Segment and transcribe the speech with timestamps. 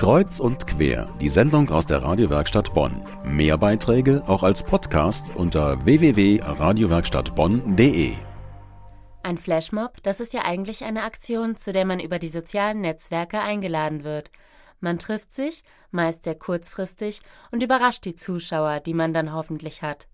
[0.00, 3.04] Kreuz und quer, die Sendung aus der Radiowerkstatt Bonn.
[3.22, 8.14] Mehr Beiträge auch als Podcast unter www.radiowerkstattbonn.de.
[9.22, 13.40] Ein Flashmob, das ist ja eigentlich eine Aktion, zu der man über die sozialen Netzwerke
[13.40, 14.30] eingeladen wird.
[14.80, 17.20] Man trifft sich, meist sehr kurzfristig,
[17.50, 20.08] und überrascht die Zuschauer, die man dann hoffentlich hat.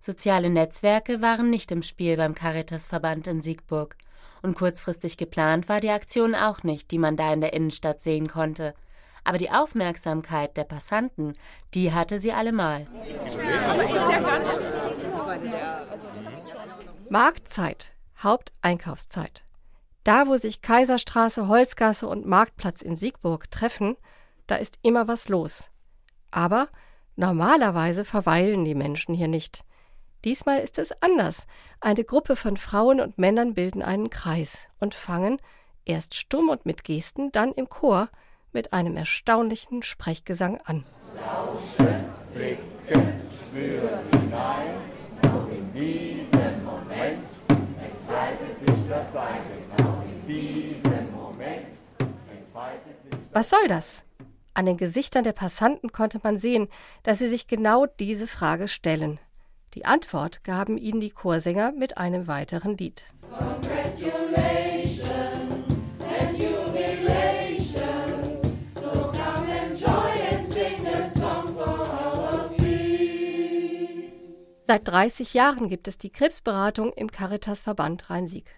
[0.00, 3.96] Soziale Netzwerke waren nicht im Spiel beim Caritasverband in Siegburg.
[4.46, 8.28] Und kurzfristig geplant war die Aktion auch nicht, die man da in der Innenstadt sehen
[8.28, 8.74] konnte.
[9.24, 11.32] Aber die Aufmerksamkeit der Passanten,
[11.74, 12.86] die hatte sie allemal.
[17.10, 17.90] Marktzeit,
[18.22, 19.42] Haupteinkaufszeit.
[20.04, 23.96] Da, wo sich Kaiserstraße, Holzgasse und Marktplatz in Siegburg treffen,
[24.46, 25.72] da ist immer was los.
[26.30, 26.68] Aber
[27.16, 29.65] normalerweise verweilen die Menschen hier nicht.
[30.26, 31.46] Diesmal ist es anders.
[31.80, 35.40] Eine Gruppe von Frauen und Männern bilden einen Kreis und fangen,
[35.84, 38.08] erst stumm und mit Gesten, dann im Chor,
[38.52, 40.84] mit einem erstaunlichen Sprechgesang an.
[41.14, 44.74] Lauschen, blicken, spüren hinein,
[45.22, 47.24] und in diesem Moment
[47.80, 49.40] entfaltet sich das Sein.
[49.46, 50.02] Genau
[53.32, 54.02] Was soll das?
[54.54, 56.66] An den Gesichtern der Passanten konnte man sehen,
[57.04, 59.20] dass sie sich genau diese Frage stellen.
[59.76, 63.04] Die Antwort gaben ihnen die Chorsänger mit einem weiteren Lied.
[74.66, 78.56] Seit 30 Jahren gibt es die Krebsberatung im Caritasverband Rhein-Sieg.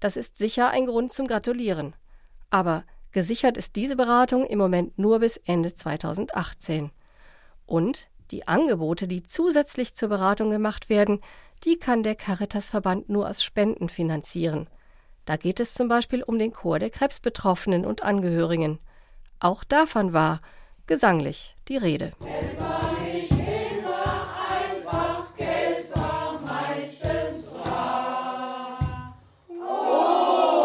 [0.00, 1.94] Das ist sicher ein Grund zum Gratulieren.
[2.50, 6.90] Aber gesichert ist diese Beratung im Moment nur bis Ende 2018.
[7.64, 11.20] Und die Angebote, die zusätzlich zur Beratung gemacht werden,
[11.64, 14.68] die kann der Caritasverband nur aus Spenden finanzieren.
[15.24, 18.78] Da geht es zum Beispiel um den Chor der Krebsbetroffenen und Angehörigen.
[19.40, 20.40] Auch davon war
[20.86, 22.12] gesanglich die Rede.
[22.20, 29.18] Es war nicht immer einfach, Geld war meistens rar.
[29.50, 30.58] Oh!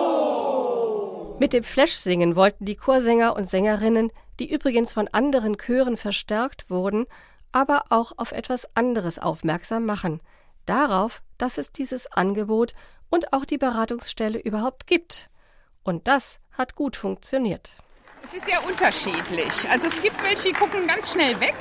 [1.40, 7.06] Mit dem Flashsingen wollten die Chorsänger und Sängerinnen, die übrigens von anderen Chören verstärkt wurden,
[7.54, 10.20] aber auch auf etwas anderes aufmerksam machen,
[10.66, 12.74] darauf, dass es dieses Angebot
[13.10, 15.30] und auch die Beratungsstelle überhaupt gibt.
[15.84, 17.72] Und das hat gut funktioniert.
[18.24, 19.70] Es ist sehr unterschiedlich.
[19.70, 21.56] Also es gibt welche, die gucken ganz schnell weg,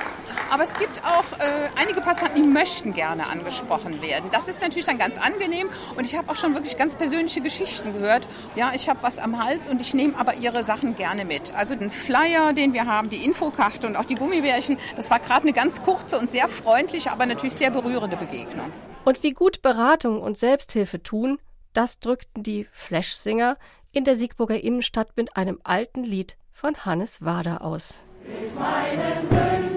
[0.52, 4.28] aber es gibt auch äh, einige Passanten, die möchten gerne angesprochen werden.
[4.32, 7.94] Das ist natürlich dann ganz angenehm und ich habe auch schon wirklich ganz persönliche Geschichten
[7.94, 8.28] gehört.
[8.54, 11.54] Ja, ich habe was am Hals und ich nehme aber ihre Sachen gerne mit.
[11.54, 15.42] Also den Flyer, den wir haben, die Infokarte und auch die Gummibärchen, das war gerade
[15.42, 18.70] eine ganz kurze und sehr freundliche, aber natürlich sehr berührende Begegnung.
[19.06, 21.38] Und wie gut Beratung und Selbsthilfe tun,
[21.72, 23.56] das drückten die Flashsinger
[23.90, 28.04] in der Siegburger Innenstadt mit einem alten Lied von Hannes Wader aus.
[28.26, 29.71] Mit meinen Wünschen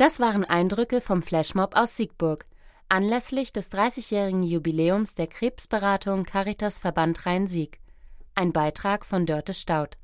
[0.00, 2.46] Das waren Eindrücke vom Flashmob aus Siegburg,
[2.90, 7.78] anlässlich des 30-jährigen Jubiläums der Krebsberatung Caritas Verband Rhein-Sieg.
[8.34, 9.96] Ein Beitrag von Dörte Staud